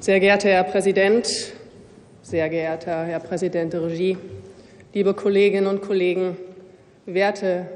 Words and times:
Sehr 0.00 0.20
geehrter 0.20 0.50
Herr 0.50 0.62
Präsident, 0.62 1.52
sehr 2.22 2.48
geehrter 2.48 3.04
Herr 3.04 3.18
Präsident 3.18 3.72
der 3.72 3.82
Regie, 3.82 4.16
liebe 4.94 5.12
Kolleginnen 5.12 5.66
und 5.66 5.82
Kollegen, 5.82 6.36
werte 7.04 7.66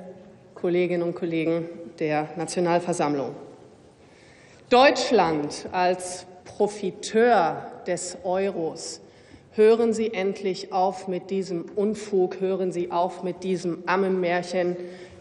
Kolleginnen 0.55 1.03
und 1.03 1.17
Kollegen 1.17 1.69
der 1.99 2.29
Nationalversammlung. 2.37 3.35
Deutschland 4.71 5.67
als 5.73 6.25
Profiteur 6.45 7.67
des 7.89 8.17
Euros. 8.23 9.01
Hören 9.51 9.93
Sie 9.93 10.15
endlich 10.15 10.73
auf 10.73 11.09
mit 11.09 11.29
diesem 11.29 11.65
Unfug, 11.75 12.41
hören 12.41 12.71
Sie 12.71 12.93
auf 12.93 13.25
mit 13.25 13.43
diesem 13.43 13.83
Ammenmärchen. 13.87 14.77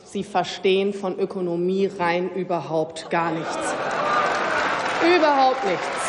Sie 0.05 0.23
verstehen 0.23 0.93
von 0.93 1.17
Ökonomie 1.17 1.89
rein 1.97 2.29
überhaupt 2.35 3.09
gar 3.09 3.31
nichts. 3.31 3.57
Überhaupt 5.17 5.65
nichts. 5.65 6.00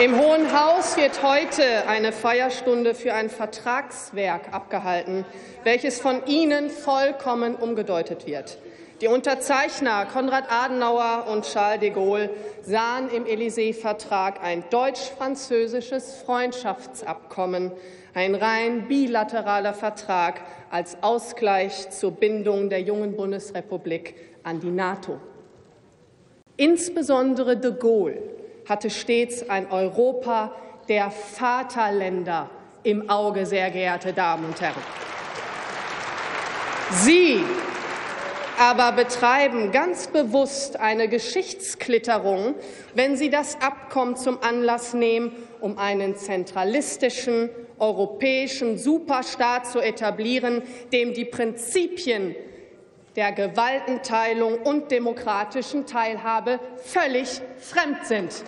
Im 0.00 0.16
Hohen 0.16 0.52
Haus 0.56 0.96
wird 0.96 1.24
heute 1.24 1.88
eine 1.88 2.12
Feierstunde 2.12 2.94
für 2.94 3.14
ein 3.14 3.28
Vertragswerk 3.28 4.52
abgehalten, 4.52 5.24
welches 5.64 6.00
von 6.00 6.24
Ihnen 6.26 6.70
vollkommen 6.70 7.56
umgedeutet 7.56 8.24
wird. 8.24 8.58
Die 9.00 9.08
Unterzeichner 9.08 10.06
Konrad 10.06 10.44
Adenauer 10.52 11.26
und 11.32 11.46
Charles 11.46 11.80
de 11.80 11.90
Gaulle 11.90 12.30
sahen 12.62 13.10
im 13.10 13.24
Élysée-Vertrag 13.24 14.40
ein 14.40 14.62
deutsch-französisches 14.70 16.22
Freundschaftsabkommen, 16.24 17.72
ein 18.14 18.36
rein 18.36 18.86
bilateraler 18.86 19.74
Vertrag 19.74 20.42
als 20.70 20.96
Ausgleich 21.02 21.90
zur 21.90 22.12
Bindung 22.12 22.70
der 22.70 22.82
jungen 22.82 23.16
Bundesrepublik 23.16 24.14
an 24.44 24.60
die 24.60 24.70
NATO. 24.70 25.18
Insbesondere 26.56 27.56
de 27.56 27.72
Gaulle 27.72 28.37
hatte 28.68 28.90
stets 28.90 29.48
ein 29.48 29.70
Europa 29.70 30.52
der 30.88 31.10
Vaterländer 31.10 32.50
im 32.82 33.08
Auge, 33.08 33.46
sehr 33.46 33.70
geehrte 33.70 34.12
Damen 34.12 34.46
und 34.46 34.60
Herren. 34.60 34.82
Sie 36.90 37.40
aber 38.58 38.92
betreiben 38.92 39.70
ganz 39.70 40.08
bewusst 40.08 40.80
eine 40.80 41.08
Geschichtsklitterung, 41.08 42.54
wenn 42.94 43.16
sie 43.16 43.30
das 43.30 43.60
Abkommen 43.60 44.16
zum 44.16 44.42
Anlass 44.42 44.94
nehmen, 44.94 45.32
um 45.60 45.78
einen 45.78 46.16
zentralistischen 46.16 47.50
europäischen 47.78 48.76
Superstaat 48.76 49.66
zu 49.66 49.80
etablieren, 49.80 50.62
dem 50.92 51.14
die 51.14 51.24
Prinzipien 51.24 52.34
der 53.16 53.32
Gewaltenteilung 53.32 54.58
und 54.58 54.90
demokratischen 54.90 55.86
Teilhabe 55.86 56.60
völlig 56.84 57.40
fremd 57.58 58.06
sind. 58.06 58.44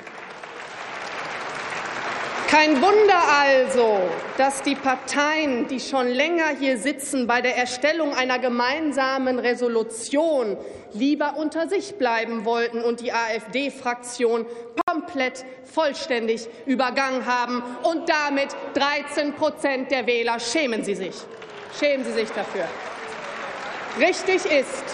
Kein 2.51 2.83
Wunder 2.83 3.23
also, 3.41 4.01
dass 4.37 4.63
die 4.63 4.75
Parteien, 4.75 5.69
die 5.69 5.79
schon 5.79 6.09
länger 6.09 6.49
hier 6.59 6.79
sitzen, 6.79 7.29
bei 7.29 7.41
der 7.41 7.57
Erstellung 7.57 8.13
einer 8.13 8.41
gemeinsamen 8.41 9.39
Resolution 9.39 10.57
lieber 10.93 11.37
unter 11.37 11.69
sich 11.69 11.95
bleiben 11.95 12.45
wollten 12.45 12.83
und 12.83 13.03
die 13.03 13.13
AfD-Fraktion 13.13 14.47
komplett 14.85 15.45
vollständig 15.63 16.49
übergangen 16.67 17.25
haben. 17.25 17.63
Und 17.85 18.09
damit 18.09 18.49
13 18.75 19.35
Prozent 19.35 19.93
der 19.93 20.09
Wähler 20.09 20.41
schämen 20.41 20.83
Sie 20.83 20.97
sich. 20.97 21.15
Schämen 21.79 22.05
Sie 22.05 22.13
sich 22.13 22.31
dafür. 22.31 22.65
Richtig 23.99 24.45
ist, 24.47 24.85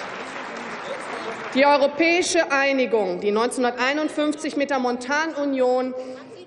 die 1.55 1.67
europäische 1.67 2.51
Einigung, 2.51 3.21
die 3.21 3.29
1951 3.29 4.57
mit 4.57 4.71
der 4.71 4.79
Montanunion 4.79 5.95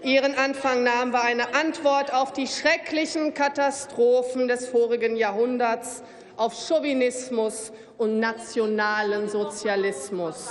ihren 0.03 0.36
Anfang 0.36 0.83
nahm, 0.83 1.14
war 1.14 1.23
eine 1.23 1.53
Antwort 1.53 2.14
auf 2.14 2.33
die 2.33 2.47
schrecklichen 2.47 3.33
Katastrophen 3.33 4.47
des 4.47 4.67
vorigen 4.67 5.16
Jahrhunderts, 5.16 6.03
auf 6.38 6.53
Chauvinismus 6.53 7.72
und 7.97 8.19
nationalen 8.19 9.29
Sozialismus. 9.29 10.47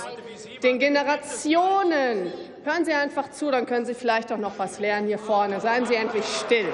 Den 0.63 0.79
Generationen, 0.79 2.31
hören 2.63 2.85
Sie 2.85 2.93
einfach 2.93 3.31
zu, 3.31 3.49
dann 3.51 3.65
können 3.65 3.85
Sie 3.85 3.95
vielleicht 3.95 4.31
auch 4.31 4.37
noch 4.37 4.57
was 4.57 4.79
lernen 4.79 5.07
hier 5.07 5.17
vorne. 5.17 5.59
Seien 5.59 5.85
Sie 5.85 5.95
endlich 5.95 6.25
still. 6.25 6.71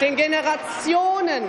Den 0.00 0.14
Generationen 0.14 1.44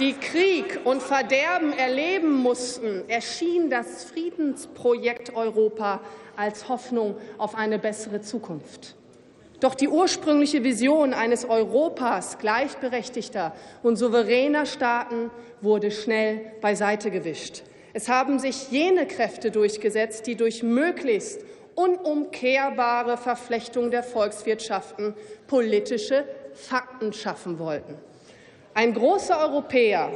die 0.00 0.14
Krieg 0.14 0.80
und 0.84 1.02
Verderben 1.02 1.72
erleben 1.76 2.32
mussten, 2.32 3.04
erschien 3.08 3.68
das 3.68 4.04
Friedensprojekt 4.04 5.36
Europa 5.36 6.00
als 6.36 6.68
Hoffnung 6.68 7.16
auf 7.36 7.54
eine 7.54 7.78
bessere 7.78 8.22
Zukunft. 8.22 8.96
Doch 9.60 9.74
die 9.74 9.88
ursprüngliche 9.88 10.64
Vision 10.64 11.12
eines 11.12 11.44
Europas 11.44 12.38
gleichberechtigter 12.38 13.54
und 13.82 13.96
souveräner 13.96 14.64
Staaten 14.64 15.30
wurde 15.60 15.90
schnell 15.90 16.40
beiseite 16.62 17.10
gewischt. 17.10 17.62
Es 17.92 18.08
haben 18.08 18.38
sich 18.38 18.70
jene 18.70 19.06
Kräfte 19.06 19.50
durchgesetzt, 19.50 20.26
die 20.26 20.36
durch 20.36 20.62
möglichst 20.62 21.44
unumkehrbare 21.74 23.18
Verflechtung 23.18 23.90
der 23.90 24.02
Volkswirtschaften 24.02 25.14
politische 25.46 26.24
Fakten 26.54 27.12
schaffen 27.12 27.58
wollten. 27.58 28.09
Ein 28.72 28.94
großer 28.94 29.40
Europäer, 29.40 30.10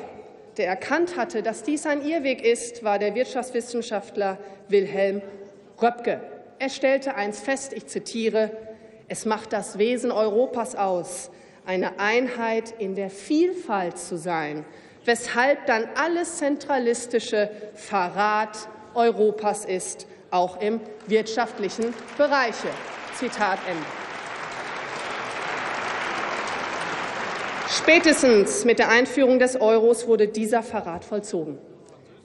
der 0.57 0.69
erkannt 0.69 1.17
hatte, 1.17 1.43
dass 1.43 1.65
dies 1.65 1.87
ein 1.87 2.07
Irrweg 2.07 2.45
ist, 2.45 2.85
war 2.85 3.01
der 3.01 3.15
Wirtschaftswissenschaftler 3.17 4.39
Wilhelm 4.69 5.23
Röpke. 5.83 6.21
Er 6.61 6.69
stellte 6.69 7.17
eins 7.17 7.41
fest, 7.41 7.73
ich 7.73 7.87
zitiere, 7.87 8.51
es 9.09 9.27
macht 9.27 9.53
das 9.53 9.77
Wesen 9.79 10.13
Europas 10.13 10.77
aus, 10.77 11.31
eine 11.67 11.99
Einheit 11.99 12.75
in 12.79 12.95
der 12.95 13.11
Vielfalt 13.11 13.99
zu 13.99 14.17
sein, 14.17 14.65
weshalb 15.05 15.67
dann 15.67 15.89
alles 15.97 16.39
zentralistische 16.39 17.51
Verrat 17.75 18.69
Europas 18.95 19.65
ist, 19.65 20.07
auch 20.31 20.61
im 20.61 20.81
wirtschaftlichen 21.07 21.93
Bereiche. 22.17 22.69
Zitat 23.19 23.59
Ende. 23.69 24.04
Spätestens 27.69 28.65
mit 28.65 28.79
der 28.79 28.91
Einführung 28.91 29.39
des 29.39 29.59
Euros 29.59 30.07
wurde 30.07 30.29
dieser 30.29 30.63
Verrat 30.63 31.05
vollzogen. 31.05 31.59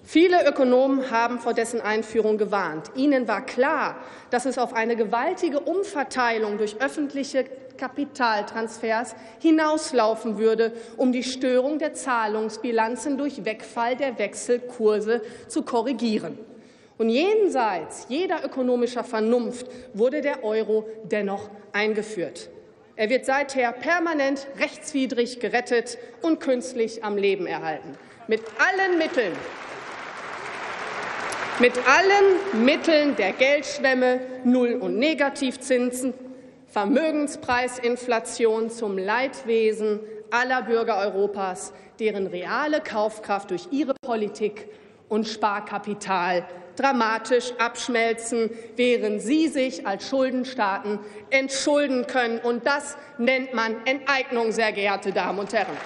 Viele 0.04 0.46
Ökonomen 0.48 1.12
haben 1.12 1.40
vor 1.40 1.54
dessen 1.54 1.82
Einführung 1.82 2.38
gewarnt. 2.38 2.92
Ihnen 2.96 3.28
war 3.28 3.46
klar, 3.46 3.98
dass 4.32 4.46
es 4.46 4.58
auf 4.58 4.74
eine 4.74 4.96
gewaltige 4.96 5.60
Umverteilung 5.60 6.58
durch 6.58 6.82
öffentliche 6.82 7.46
Kapitaltransfers 7.78 9.16
hinauslaufen 9.40 10.38
würde, 10.38 10.74
um 10.98 11.12
die 11.14 11.24
Störung 11.24 11.80
der 11.80 11.94
Zahlungsbilanzen 11.94 13.18
durch 13.18 13.46
Wegfall 13.46 13.96
der 13.96 14.20
Wechselkurse 14.20 15.22
zu 15.48 15.62
korrigieren. 15.62 16.38
Und 16.98 17.10
jenseits 17.10 18.08
jeder 18.10 18.44
ökonomischer 18.44 19.06
Vernunft 19.06 19.68
wurde 19.94 20.20
der 20.20 20.44
Euro 20.44 20.86
dennoch 21.06 21.50
eingeführt. 21.72 22.50
Er 23.00 23.10
wird 23.10 23.26
seither 23.26 23.72
permanent 23.72 24.46
rechtswidrig 24.60 25.40
gerettet 25.40 25.98
und 26.22 26.42
künstlich 26.42 27.02
am 27.02 27.16
Leben 27.16 27.48
erhalten. 27.48 27.98
Mit 28.28 28.42
allen 28.58 28.98
Mitteln, 28.98 29.32
mit 31.60 31.72
allen 31.88 32.66
Mitteln 32.66 33.16
der 33.16 33.32
Geldschwemme, 33.32 34.20
Null- 34.44 34.76
und 34.76 35.00
Negativzinsen, 35.00 36.14
Vermögenspreisinflation 36.68 38.70
zum 38.70 38.98
Leidwesen 38.98 40.02
aller 40.30 40.64
Bürger 40.64 40.98
Europas, 40.98 41.72
deren 42.02 42.28
reale 42.28 42.82
Kaufkraft 42.82 43.52
durch 43.52 43.70
ihre 43.72 43.94
Politik 44.02 44.68
und 45.08 45.26
Sparkapital 45.26 46.46
dramatisch 46.80 47.52
abschmelzen, 47.58 48.50
während 48.76 49.22
sie 49.22 49.48
sich 49.48 49.86
als 49.86 50.08
Schuldenstaaten 50.08 51.00
entschulden 51.30 52.08
können. 52.08 52.40
Und 52.40 52.66
das 52.66 52.98
nennt 53.18 53.54
man 53.54 53.86
Enteignung, 53.86 54.52
sehr 54.52 54.72
geehrte 54.72 55.12
Damen 55.12 55.40
und 55.40 55.52
Herren. 55.52 55.78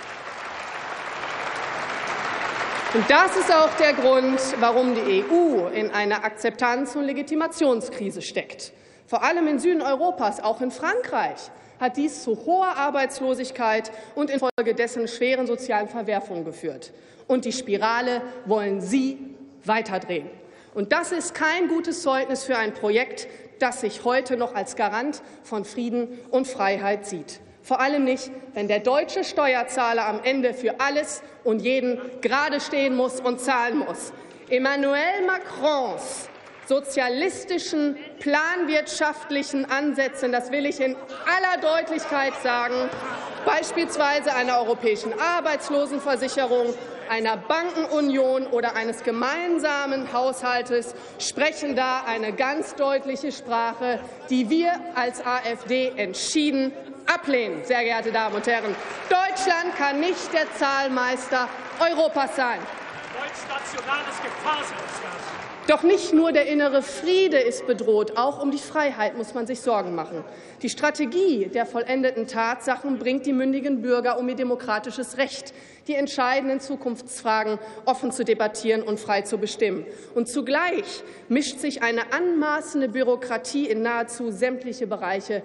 Und 2.94 3.10
das 3.10 3.36
ist 3.36 3.51
auch 3.51 3.74
der 3.78 3.94
Grund, 3.94 4.40
warum 4.60 4.94
die 4.94 5.24
EU 5.24 5.68
in 5.69 5.90
einer 5.90 6.24
Akzeptanz- 6.24 6.96
und 6.96 7.06
Legitimationskrise 7.06 8.22
steckt. 8.22 8.72
Vor 9.07 9.24
allem 9.24 9.48
im 9.48 9.57
Süden 9.57 9.81
Europas, 9.81 10.39
auch 10.39 10.62
in 10.62 10.69
Frankreich, 10.69 11.39
hat 11.80 11.98
dies 11.98 12.24
zu 12.24 12.46
hoher 12.46 12.78
Arbeitslosigkeit 12.78 13.92
und 14.13 14.30
infolgedessen 14.30 15.07
schweren 15.07 15.48
sozialen 15.48 15.88
Verwerfungen 15.88 16.46
geführt. 16.46 16.94
Und 17.28 17.46
die 17.46 17.51
Spirale 17.51 18.22
wollen 18.46 18.80
Sie 18.80 19.18
weiterdrehen. 19.66 20.43
Und 20.74 20.92
das 20.92 21.12
ist 21.12 21.34
kein 21.34 21.68
gutes 21.68 22.02
Zeugnis 22.02 22.44
für 22.44 22.58
ein 22.58 22.74
Projekt, 22.74 23.28
das 23.60 23.81
sich 23.81 24.04
heute 24.04 24.38
noch 24.38 24.56
als 24.56 24.75
Garant 24.75 25.22
von 25.44 25.66
Frieden 25.66 26.20
und 26.31 26.48
Freiheit 26.48 27.06
sieht. 27.06 27.40
Vor 27.62 27.80
allem 27.80 28.04
nicht, 28.04 28.30
wenn 28.54 28.68
der 28.68 28.80
deutsche 28.80 29.24
Steuerzahler 29.24 30.06
am 30.06 30.22
Ende 30.24 30.54
für 30.54 30.80
alles 30.81 31.22
und 31.44 31.62
jeden 31.62 32.00
gerade 32.22 32.60
stehen 32.60 32.96
muss 32.96 33.22
und 33.22 33.40
zahlen 33.40 33.78
muss. 33.78 34.12
Emmanuel 34.50 35.25
Macrons 35.25 36.28
sozialistischen, 36.68 37.98
planwirtschaftlichen 38.19 39.69
Ansätzen, 39.69 40.31
das 40.31 40.51
will 40.51 40.65
ich 40.65 40.80
in 40.80 40.95
aller 41.25 41.62
Deutlichkeit 41.62 42.33
sagen, 42.42 42.89
beispielsweise 43.45 44.33
einer 44.33 44.60
europäischen 44.60 45.13
Arbeitslosenversicherung, 45.19 46.74
einer 47.10 47.38
Bankenunion 47.38 48.48
oder 48.48 48.75
eines 48.75 49.04
gemeinsamen 49.04 50.12
Haushaltes 50.13 50.95
sprechen 51.19 51.75
da 51.75 52.04
eine 52.07 52.33
ganz 52.33 52.75
deutliche 52.75 53.31
Sprache, 53.31 54.00
die 54.30 54.50
wir 54.50 54.74
als 54.95 55.25
AfD 55.25 55.92
entschieden 55.98 56.71
ablehnen. 57.06 57.63
Sehr 57.65 57.83
geehrte 57.83 58.12
Damen 58.12 58.36
und 58.36 58.48
Herren, 58.48 58.75
Deutschland 59.10 59.75
kann 59.77 60.00
nicht 60.00 60.31
der 60.33 60.51
Zahlmeister 60.56 61.50
Europas 61.80 62.36
sein. 62.36 62.60
Deutschnationales 63.13 64.21
Gefahrselsgas. 64.24 65.43
Doch 65.68 65.81
nicht 65.81 66.12
nur 66.12 66.33
der 66.33 66.48
innere 66.48 66.81
Friede 66.81 67.38
ist 67.38 67.65
bedroht, 67.68 68.18
auch 68.18 68.44
um 68.44 68.51
die 68.51 68.57
Freiheit 68.57 69.15
muss 69.15 69.33
man 69.33 69.48
sich 69.48 69.62
Sorgen 69.62 69.95
machen. 69.95 70.21
Die 70.62 70.68
Strategie 70.68 71.45
der 71.45 71.65
vollendeten 71.65 72.27
Tatsachen 72.27 73.00
bringt 73.00 73.25
die 73.25 73.31
mündigen 73.31 73.81
Bürger 73.81 74.19
um 74.19 74.27
ihr 74.27 74.36
demokratisches 74.36 75.18
Recht, 75.18 75.54
die 75.88 75.95
entscheidenden 75.95 76.60
Zukunftsfragen 76.60 77.60
offen 77.86 78.12
zu 78.12 78.25
debattieren 78.25 78.83
und 78.83 79.00
frei 79.00 79.21
zu 79.21 79.38
bestimmen. 79.38 79.86
Und 80.13 80.27
zugleich 80.27 81.01
mischt 81.30 81.60
sich 81.60 81.81
eine 81.81 82.12
anmaßende 82.12 82.89
Bürokratie 82.89 83.65
in 83.65 83.83
nahezu 83.83 84.31
sämtliche 84.31 84.86
Bereiche 84.86 85.44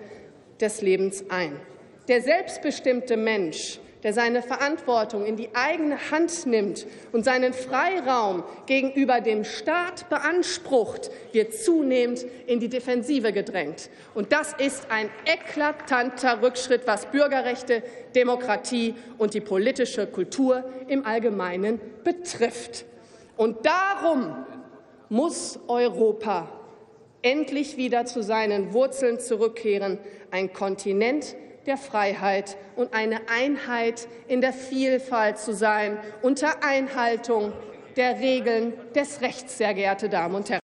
des 0.60 0.82
Lebens 0.82 1.26
ein. 1.28 1.60
Der 2.08 2.22
selbstbestimmte 2.22 3.16
Mensch 3.16 3.78
der 4.02 4.12
seine 4.12 4.42
Verantwortung 4.42 5.24
in 5.24 5.36
die 5.36 5.48
eigene 5.54 6.10
Hand 6.10 6.46
nimmt 6.46 6.86
und 7.12 7.24
seinen 7.24 7.52
Freiraum 7.52 8.44
gegenüber 8.66 9.20
dem 9.20 9.44
Staat 9.44 10.08
beansprucht, 10.08 11.10
wird 11.32 11.54
zunehmend 11.54 12.24
in 12.46 12.60
die 12.60 12.68
Defensive 12.68 13.32
gedrängt. 13.32 13.90
Und 14.14 14.32
das 14.32 14.54
ist 14.58 14.90
ein 14.90 15.10
eklatanter 15.26 16.42
Rückschritt, 16.42 16.82
was 16.86 17.06
Bürgerrechte, 17.06 17.82
Demokratie 18.14 18.94
und 19.18 19.34
die 19.34 19.40
politische 19.40 20.06
Kultur 20.06 20.64
im 20.86 21.04
Allgemeinen 21.04 21.80
betrifft. 22.04 22.84
Und 23.36 23.66
darum 23.66 24.44
muss 25.08 25.58
Europa 25.68 26.48
endlich 27.22 27.76
wieder 27.76 28.04
zu 28.06 28.22
seinen 28.22 28.72
Wurzeln 28.72 29.18
zurückkehren, 29.18 29.98
ein 30.30 30.52
Kontinent, 30.52 31.34
der 31.68 31.76
Freiheit 31.76 32.56
und 32.76 32.92
eine 32.94 33.20
Einheit 33.28 34.08
in 34.26 34.40
der 34.40 34.52
Vielfalt 34.52 35.38
zu 35.38 35.54
sein, 35.54 35.98
unter 36.22 36.64
Einhaltung 36.64 37.52
der 37.96 38.18
Regeln 38.18 38.72
des 38.94 39.20
Rechts, 39.20 39.58
sehr 39.58 39.74
geehrte 39.74 40.08
Damen 40.08 40.34
und 40.34 40.50
Herren. 40.50 40.67